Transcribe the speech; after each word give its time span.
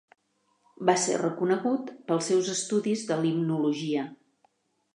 Va 0.89 0.95
ser 1.01 1.17
reconegut 1.23 1.91
pels 2.07 2.29
seus 2.31 2.49
estudis 2.55 3.07
de 3.11 3.19
limnologia. 3.27 4.09